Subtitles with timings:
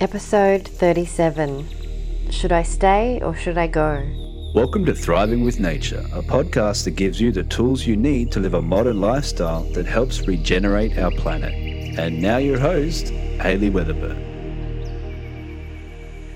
[0.00, 4.06] Episode 37 Should I Stay or Should I Go?
[4.54, 8.38] Welcome to Thriving with Nature, a podcast that gives you the tools you need to
[8.38, 11.52] live a modern lifestyle that helps regenerate our planet.
[11.98, 14.24] And now, your host, Hayley Weatherburn.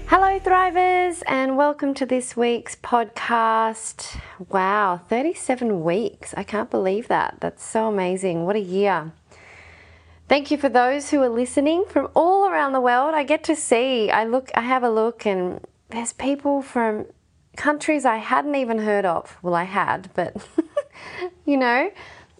[0.08, 4.20] Hello, Thrivers, and welcome to this week's podcast.
[4.48, 6.34] Wow, 37 weeks.
[6.36, 7.36] I can't believe that.
[7.38, 8.44] That's so amazing.
[8.44, 9.12] What a year.
[10.28, 13.14] Thank you for those who are listening from all around the world.
[13.14, 15.60] I get to see, I look, I have a look, and
[15.90, 17.06] there's people from
[17.56, 19.36] countries I hadn't even heard of.
[19.42, 20.34] Well, I had, but
[21.44, 21.90] you know,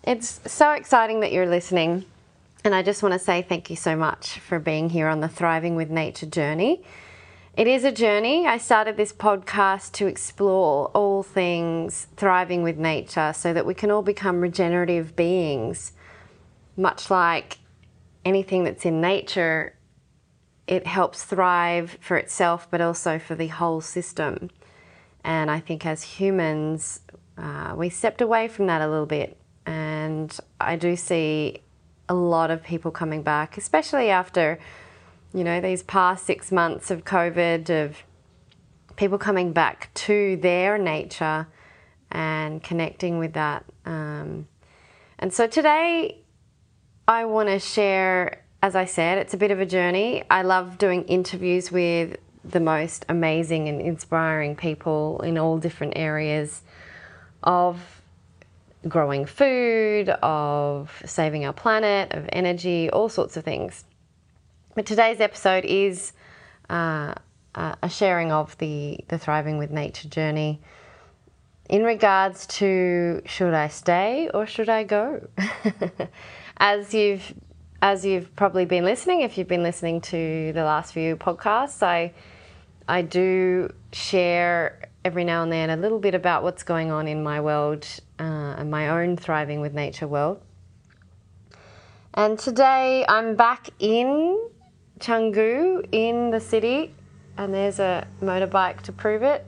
[0.04, 2.06] it's so exciting that you're listening.
[2.64, 5.28] And I just want to say thank you so much for being here on the
[5.28, 6.84] Thriving with Nature journey.
[7.54, 8.46] It is a journey.
[8.46, 13.90] I started this podcast to explore all things thriving with nature so that we can
[13.90, 15.92] all become regenerative beings,
[16.78, 17.58] much like
[18.24, 19.76] anything that's in nature,
[20.66, 24.50] it helps thrive for itself, but also for the whole system.
[25.24, 27.00] And I think as humans,
[27.36, 29.36] uh, we stepped away from that a little bit.
[29.66, 31.62] And I do see
[32.08, 34.58] a lot of people coming back, especially after,
[35.32, 38.02] you know, these past six months of COVID, of
[38.96, 41.46] people coming back to their nature
[42.10, 43.64] and connecting with that.
[43.86, 44.48] Um,
[45.18, 46.21] and so today,
[47.08, 50.22] I want to share, as I said, it's a bit of a journey.
[50.30, 56.62] I love doing interviews with the most amazing and inspiring people in all different areas
[57.42, 58.00] of
[58.86, 63.84] growing food, of saving our planet, of energy, all sorts of things.
[64.74, 66.12] But today's episode is
[66.70, 67.14] uh,
[67.54, 70.60] a sharing of the, the Thriving with Nature journey
[71.68, 75.26] in regards to should I stay or should I go?
[76.62, 77.34] as you've
[77.82, 82.14] as you've probably been listening, if you've been listening to the last few podcasts, I
[82.88, 87.24] I do share every now and then a little bit about what's going on in
[87.24, 87.84] my world
[88.20, 90.40] uh, and my own thriving with nature world.
[92.14, 94.48] And today I'm back in
[95.00, 96.94] Canggu in the city,
[97.36, 99.44] and there's a motorbike to prove it.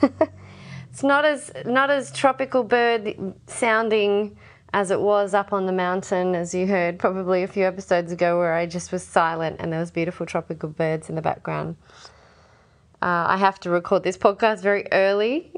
[0.90, 4.38] it's not as not as tropical bird sounding
[4.74, 8.38] as it was up on the mountain, as you heard probably a few episodes ago,
[8.38, 11.76] where I just was silent and there was beautiful tropical birds in the background.
[13.00, 15.52] Uh, I have to record this podcast very early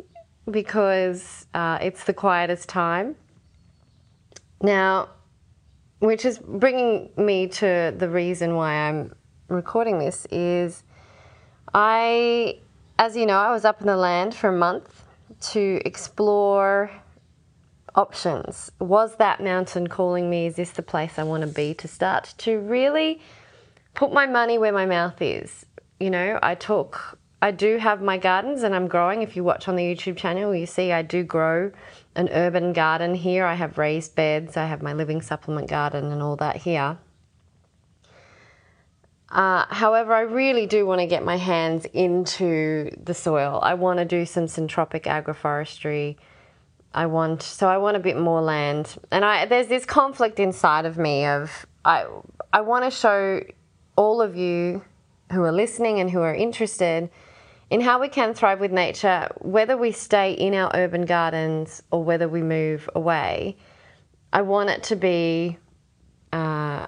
[0.50, 3.16] because uh, it's the quietest time.
[4.60, 5.08] Now,
[6.00, 9.14] which is bringing me to the reason why I'm
[9.48, 10.82] recording this is
[11.72, 12.58] I,
[12.98, 15.04] as you know, I was up in the land for a month
[15.52, 16.90] to explore
[17.96, 18.70] options.
[18.78, 20.46] Was that mountain calling me?
[20.46, 23.20] Is this the place I want to be to start to really
[23.94, 25.64] put my money where my mouth is?
[25.98, 29.22] You know, I talk, I do have my gardens and I'm growing.
[29.22, 31.72] If you watch on the YouTube channel, you see I do grow
[32.14, 33.46] an urban garden here.
[33.46, 36.98] I have raised beds, I have my living supplement garden and all that here.
[39.28, 43.58] Uh, however, I really do want to get my hands into the soil.
[43.62, 46.16] I want to do some syntropic agroforestry
[46.96, 50.86] I want so I want a bit more land, and I there's this conflict inside
[50.86, 52.06] of me of I
[52.54, 53.42] I want to show
[53.96, 54.82] all of you
[55.30, 57.10] who are listening and who are interested
[57.68, 62.02] in how we can thrive with nature, whether we stay in our urban gardens or
[62.02, 63.56] whether we move away.
[64.32, 65.58] I want it to be.
[66.32, 66.86] Uh,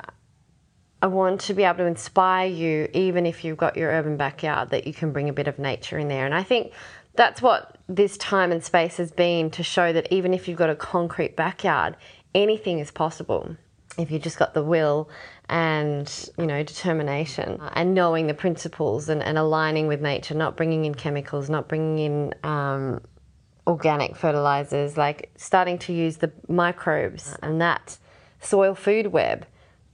[1.01, 4.71] I want to be able to inspire you, even if you've got your urban backyard,
[4.71, 6.27] that you can bring a bit of nature in there.
[6.27, 6.73] And I think
[7.19, 10.71] that's what this time and space has been to show that even if you've got
[10.71, 11.97] a concrete backyard,
[12.33, 13.57] anything is possible
[13.99, 15.11] if you just got the will
[15.49, 20.85] and you know determination and knowing the principles and, and aligning with nature not bringing
[20.85, 23.01] in chemicals not bringing in um,
[23.67, 27.99] organic fertilizers like starting to use the microbes and that
[28.41, 29.45] soil food web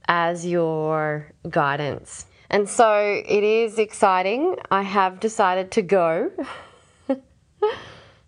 [0.07, 2.27] as your guidance.
[2.49, 4.55] And so it is exciting.
[4.69, 6.31] I have decided to go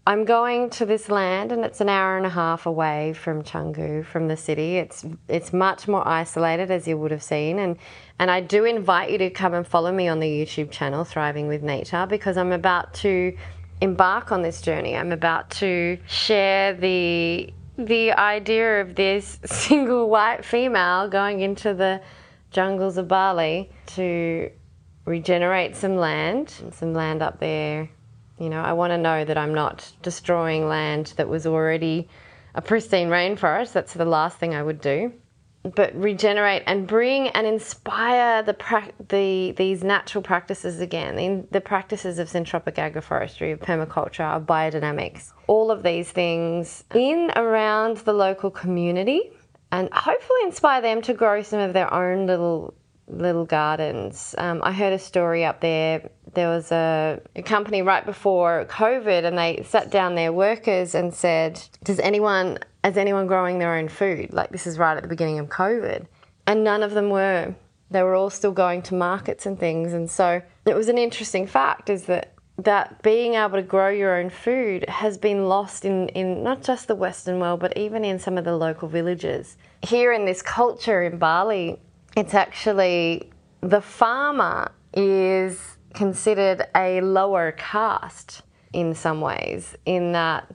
[0.08, 4.06] I'm going to this land and it's an hour and a half away from Canggu,
[4.06, 4.78] from the city.
[4.78, 7.76] It's it's much more isolated as you would have seen and
[8.18, 11.50] and I do invite you to come and follow me on the YouTube channel Thriving
[11.50, 13.36] with Nature because I'm about to
[13.82, 14.96] embark on this journey.
[14.96, 22.00] I'm about to share the the idea of this single white female going into the
[22.52, 24.50] jungles of Bali to
[25.04, 27.90] regenerate some land, some land up there
[28.40, 32.08] you know, I want to know that I'm not destroying land that was already
[32.56, 33.74] a pristine rainforest.
[33.74, 35.14] That's the last thing I would do.
[35.76, 38.56] but regenerate and bring and inspire the
[39.10, 45.34] the these natural practices again, in the practices of syntropic agroforestry, of permaculture, of biodynamics,
[45.48, 49.32] all of these things in around the local community,
[49.72, 52.74] and hopefully inspire them to grow some of their own little
[53.08, 54.36] little gardens.
[54.38, 56.10] Um, I heard a story up there.
[56.38, 61.12] There was a, a, company right before COVID, and they sat down their workers and
[61.12, 65.10] said, "Does anyone is anyone growing their own food?" Like this is right at the
[65.10, 66.06] beginning of COVID,
[66.46, 67.56] and none of them were.
[67.90, 71.48] They were all still going to markets and things, and so it was an interesting
[71.48, 76.08] fact is that that being able to grow your own food has been lost in,
[76.10, 79.58] in not just the Western world, but even in some of the local villages.
[79.82, 81.80] Here in this culture in Bali,
[82.16, 83.32] it's actually
[83.62, 90.48] the farmer is considered a lower caste in some ways, in that,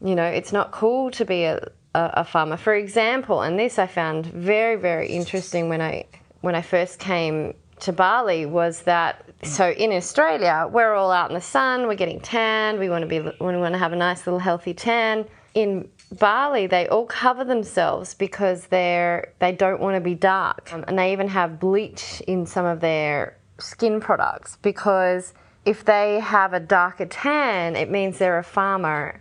[0.00, 1.56] you know, it's not cool to be a,
[1.94, 2.56] a, a farmer.
[2.56, 6.04] For example, and this I found very, very interesting when I
[6.42, 11.34] when I first came to Bali was that so in Australia we're all out in
[11.34, 14.24] the sun, we're getting tanned, we want to be we want to have a nice
[14.26, 15.26] little healthy tan.
[15.54, 20.96] In Bali, they all cover themselves because they're they don't want to be dark, and
[20.96, 26.60] they even have bleach in some of their skin products because if they have a
[26.60, 29.20] darker tan, it means they're a farmer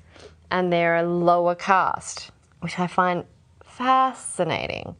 [0.52, 3.26] and they're a lower caste, which I find
[3.64, 4.96] fascinating,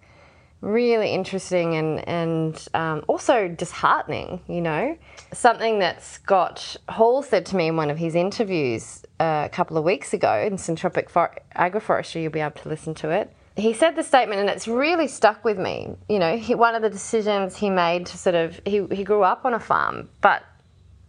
[0.62, 4.42] really interesting, and and um, also disheartening.
[4.48, 4.98] You know,
[5.32, 9.84] something that Scott Hall said to me in one of his interviews a couple of
[9.84, 13.32] weeks ago in Syntropic For- Agroforestry, you'll be able to listen to it.
[13.58, 15.96] He said the statement, and it's really stuck with me.
[16.10, 19.24] You know, he, one of the decisions he made to sort of, he, he grew
[19.24, 20.44] up on a farm, but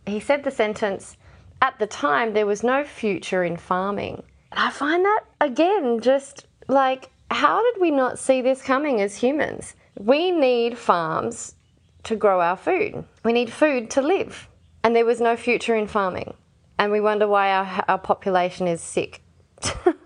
[0.06, 1.16] he said the sentence,
[1.60, 4.22] at the time, there was no future in farming.
[4.52, 9.16] And I find that, again, just like, how did we not see this coming as
[9.16, 9.74] humans?
[9.98, 11.56] We need farms
[12.04, 14.48] to grow our food, we need food to live.
[14.84, 16.34] And there was no future in farming
[16.78, 19.22] and we wonder why our, our population is sick.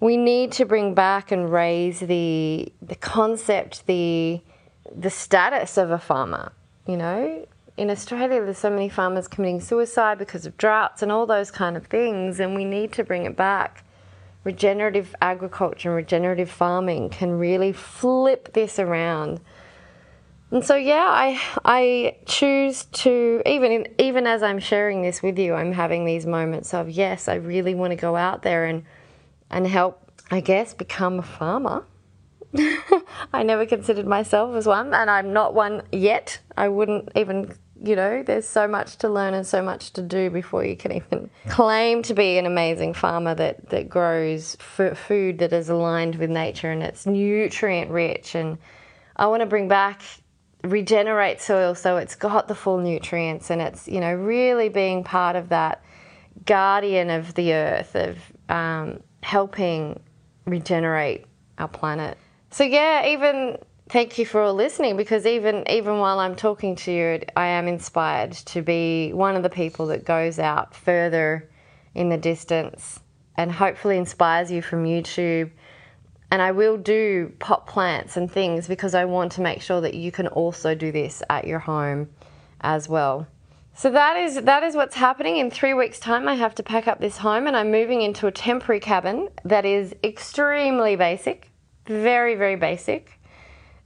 [0.00, 4.40] we need to bring back and raise the the concept, the
[4.94, 6.52] the status of a farmer.
[6.86, 7.46] You know,
[7.76, 11.76] in Australia, there's so many farmers committing suicide because of droughts and all those kind
[11.76, 13.84] of things, and we need to bring it back.
[14.44, 19.40] Regenerative agriculture and regenerative farming can really flip this around
[20.54, 25.36] and so yeah, I I choose to even in, even as I'm sharing this with
[25.36, 28.84] you, I'm having these moments of yes, I really want to go out there and
[29.54, 31.84] and help, I guess, become a farmer.
[33.32, 36.40] I never considered myself as one, and I'm not one yet.
[36.56, 40.28] I wouldn't even, you know, there's so much to learn and so much to do
[40.28, 45.38] before you can even claim to be an amazing farmer that, that grows f- food
[45.38, 48.34] that is aligned with nature and it's nutrient rich.
[48.34, 48.58] And
[49.16, 50.02] I want to bring back
[50.64, 55.36] regenerate soil so it's got the full nutrients and it's you know really being part
[55.36, 55.84] of that
[56.46, 58.16] guardian of the earth of
[58.48, 60.00] um, helping
[60.44, 61.24] regenerate
[61.58, 62.18] our planet
[62.50, 63.56] so yeah even
[63.88, 67.66] thank you for all listening because even even while i'm talking to you i am
[67.66, 71.48] inspired to be one of the people that goes out further
[71.94, 73.00] in the distance
[73.36, 75.50] and hopefully inspires you from youtube
[76.34, 79.94] and I will do pot plants and things because I want to make sure that
[79.94, 82.10] you can also do this at your home
[82.60, 83.28] as well.
[83.76, 85.38] So that is that is what's happening.
[85.38, 88.28] In three weeks' time, I have to pack up this home, and I'm moving into
[88.28, 91.50] a temporary cabin that is extremely basic,
[91.86, 93.18] very very basic.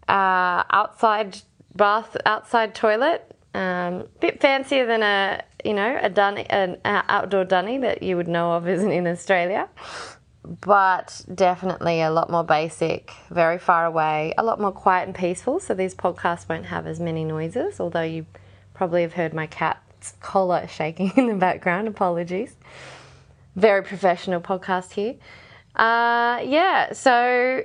[0.06, 1.38] Uh, outside
[1.74, 7.78] bath, outside toilet, um, bit fancier than a you know a dunny, an outdoor dunny
[7.78, 9.68] that you would know of isn't in Australia
[10.60, 15.60] but definitely a lot more basic, very far away, a lot more quiet and peaceful.
[15.60, 18.24] So these podcasts won't have as many noises, although you
[18.78, 21.88] probably have heard my cat's collar shaking in the background.
[21.88, 22.54] Apologies.
[23.56, 25.16] Very professional podcast here.
[25.74, 27.64] Uh, yeah, so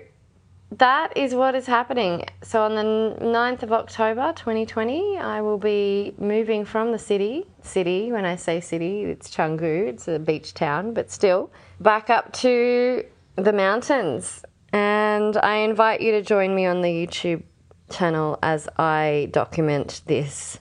[0.72, 2.26] that is what is happening.
[2.42, 7.46] So on the 9th of October 2020, I will be moving from the city.
[7.62, 12.34] City, when I say city, it's Canggu, it's a beach town, but still back up
[12.34, 13.06] to
[13.36, 14.44] the mountains.
[14.72, 17.44] And I invite you to join me on the YouTube
[17.92, 20.60] channel as I document this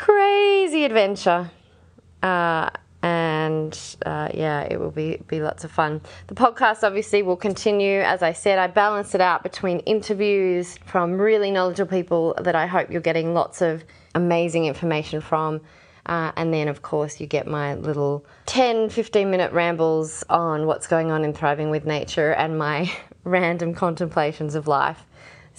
[0.00, 1.50] crazy adventure.
[2.22, 2.70] Uh,
[3.02, 6.00] and uh, yeah, it will be, be lots of fun.
[6.26, 8.00] The podcast obviously will continue.
[8.00, 12.66] As I said, I balance it out between interviews from really knowledgeable people that I
[12.66, 15.60] hope you're getting lots of amazing information from
[16.06, 20.86] uh, and then, of course, you get my little 10, 15 minute rambles on what's
[20.86, 22.90] going on in Thriving with Nature and my
[23.24, 25.04] random contemplations of life.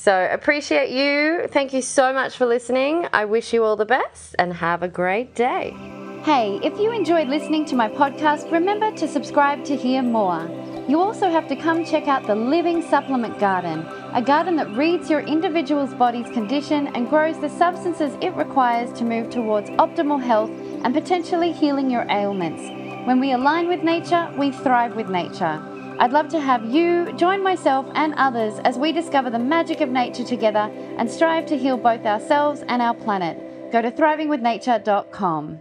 [0.01, 1.47] So, appreciate you.
[1.49, 3.05] Thank you so much for listening.
[3.13, 5.75] I wish you all the best and have a great day.
[6.23, 10.49] Hey, if you enjoyed listening to my podcast, remember to subscribe to hear more.
[10.87, 15.07] You also have to come check out the Living Supplement Garden, a garden that reads
[15.07, 20.49] your individual's body's condition and grows the substances it requires to move towards optimal health
[20.83, 22.63] and potentially healing your ailments.
[23.05, 25.70] When we align with nature, we thrive with nature.
[26.01, 29.89] I'd love to have you join myself and others as we discover the magic of
[29.89, 30.67] nature together
[30.97, 33.71] and strive to heal both ourselves and our planet.
[33.71, 35.59] Go to thrivingwithnature.com.